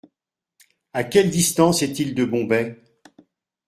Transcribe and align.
À 0.93 1.03
quelle 1.03 1.29
distance 1.29 1.83
est-il 1.83 2.15
de 2.15 2.25
Bombay? 2.25 2.75